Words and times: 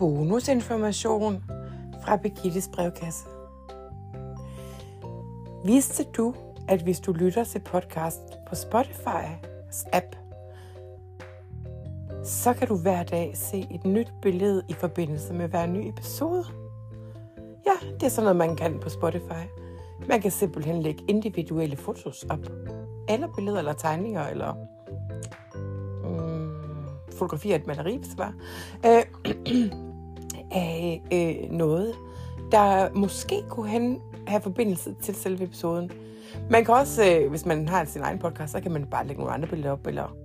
bonusinformation 0.00 1.44
fra 2.04 2.16
Birgittes 2.16 2.70
brevkasse. 2.72 3.24
Vidste 5.64 6.04
du, 6.16 6.34
at 6.68 6.82
hvis 6.82 7.00
du 7.00 7.12
lytter 7.12 7.44
til 7.44 7.58
podcast 7.58 8.20
på 8.48 8.52
Spotify's 8.54 9.88
app, 9.92 10.16
så 12.24 12.52
kan 12.52 12.68
du 12.68 12.76
hver 12.76 13.02
dag 13.02 13.32
se 13.34 13.66
et 13.70 13.84
nyt 13.84 14.12
billede 14.22 14.62
i 14.68 14.72
forbindelse 14.72 15.34
med 15.34 15.48
hver 15.48 15.66
ny 15.66 15.88
episode? 15.88 16.44
Ja, 17.66 17.86
det 17.94 18.02
er 18.02 18.08
sådan 18.08 18.24
noget, 18.24 18.36
man 18.36 18.56
kan 18.56 18.78
på 18.78 18.88
Spotify. 18.88 19.44
Man 20.08 20.20
kan 20.20 20.30
simpelthen 20.30 20.82
lægge 20.82 21.04
individuelle 21.08 21.76
fotos 21.76 22.22
op. 22.22 22.50
Eller 23.08 23.28
billeder, 23.36 23.58
eller 23.58 23.72
tegninger, 23.72 24.26
eller 24.26 24.54
mm, 26.04 26.50
fotografier 27.12 27.54
af 27.54 27.58
et 27.58 27.66
maleri, 27.66 27.96
hvis 27.96 28.08
det 28.08 28.18
var. 28.18 28.34
Øh, 28.86 29.80
af 30.50 31.02
øh, 31.12 31.52
noget, 31.52 31.94
der 32.52 32.94
måske 32.94 33.42
kunne 33.48 33.68
hen, 33.68 33.98
have 34.26 34.40
forbindelse 34.40 34.94
til 35.02 35.14
selve 35.14 35.44
episoden. 35.44 35.90
Man 36.50 36.64
kan 36.64 36.74
også, 36.74 37.04
øh, 37.04 37.30
hvis 37.30 37.46
man 37.46 37.68
har 37.68 37.84
sin 37.84 38.02
egen 38.02 38.18
podcast, 38.18 38.52
så 38.52 38.60
kan 38.60 38.72
man 38.72 38.86
bare 38.86 39.06
lægge 39.06 39.20
nogle 39.20 39.34
andre 39.34 39.48
billeder 39.48 39.70
op, 39.70 39.86
eller... 39.86 40.16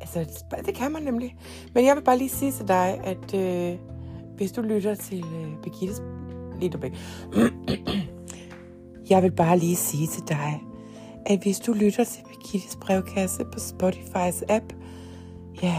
Altså, 0.00 0.26
det 0.66 0.74
kan 0.74 0.92
man 0.92 1.02
nemlig. 1.02 1.36
Men 1.74 1.84
jeg 1.84 1.96
vil 1.96 2.02
bare 2.02 2.18
lige 2.18 2.28
sige 2.28 2.52
til 2.52 2.68
dig, 2.68 3.00
at 3.04 3.34
øh, 3.34 3.78
hvis 4.36 4.52
du 4.52 4.62
lytter 4.62 4.94
til 4.94 5.24
øh, 5.24 5.62
Birgittes... 5.62 6.02
Lige 6.60 6.92
Jeg 9.10 9.22
vil 9.22 9.30
bare 9.30 9.58
lige 9.58 9.76
sige 9.76 10.06
til 10.06 10.22
dig, 10.28 10.62
at 11.26 11.42
hvis 11.42 11.58
du 11.58 11.72
lytter 11.72 12.04
til 12.04 12.22
Birgittes 12.28 12.78
brevkasse 12.80 13.44
på 13.44 13.58
Spotify's 13.58 14.42
app, 14.48 14.72
ja, 15.62 15.76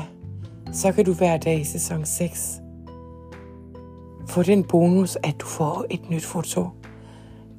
så 0.74 0.92
kan 0.92 1.06
du 1.06 1.14
hver 1.14 1.38
dag 1.38 1.60
i 1.60 1.64
sæson 1.64 2.06
6 2.06 2.62
få 4.28 4.44
den 4.44 4.64
bonus, 4.64 5.18
at 5.24 5.36
du 5.42 5.46
får 5.46 5.86
et 5.90 6.10
nyt 6.10 6.26
foto, 6.26 6.70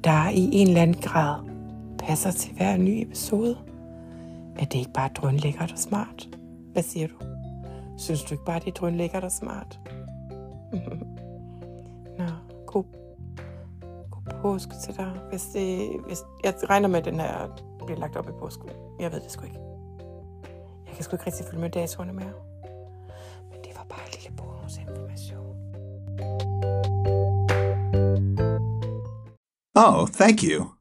der 0.03 0.29
i 0.29 0.49
en 0.53 0.67
eller 0.67 0.81
anden 0.81 1.01
grad 1.01 1.35
passer 1.99 2.31
til 2.31 2.53
hver 2.53 2.77
ny 2.77 3.01
episode. 3.01 3.57
Er 4.59 4.65
det 4.65 4.79
ikke 4.79 4.93
bare 4.93 5.09
drønlækkert 5.15 5.71
og 5.71 5.77
smart? 5.77 6.29
Hvad 6.73 6.83
siger 6.83 7.07
du? 7.07 7.13
Synes 7.97 8.23
du 8.23 8.33
ikke 8.33 8.45
bare, 8.45 8.59
det 8.59 8.67
er 8.67 8.71
drønlækkert 8.71 9.23
og 9.23 9.31
smart? 9.31 9.79
Nå, 12.17 12.25
god, 12.65 12.83
god 14.11 14.41
påske 14.41 14.73
til 14.83 14.97
dig. 14.97 15.11
Hvis 15.29 15.43
det, 15.53 15.89
hvis, 16.07 16.19
jeg 16.43 16.53
regner 16.69 16.87
med, 16.87 16.99
at 16.99 17.05
den 17.05 17.19
her 17.19 17.63
bliver 17.85 17.99
lagt 17.99 18.15
op 18.15 18.29
i 18.29 18.31
påsken. 18.39 18.69
Jeg 18.99 19.11
ved 19.11 19.19
det 19.19 19.31
sgu 19.31 19.45
ikke. 19.45 19.59
Jeg 20.87 20.95
kan 20.95 21.03
sgu 21.03 21.15
ikke 21.15 21.25
rigtig 21.25 21.45
følge 21.45 21.61
med 21.61 21.69
datoerne 21.69 22.13
mere. 22.13 22.52
Oh, 29.75 30.05
thank 30.07 30.41
you. 30.43 30.75